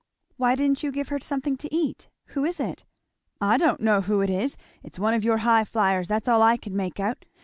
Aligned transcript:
"Why 0.35 0.55
didn't 0.55 0.81
you 0.81 0.91
give 0.91 1.09
her 1.09 1.19
something 1.19 1.55
to 1.57 1.71
eat? 1.71 2.09
Who 2.29 2.43
is 2.43 2.59
it?" 2.59 2.85
"I 3.39 3.59
don't 3.59 3.79
know 3.81 4.01
who 4.01 4.21
it 4.21 4.31
is! 4.31 4.57
It's 4.81 4.97
one 4.97 5.13
of 5.13 5.23
your 5.23 5.37
highfliers, 5.37 6.07
that's 6.07 6.27
all 6.27 6.41
I 6.41 6.57
can 6.57 6.75
make 6.75 6.99
out. 6.99 7.23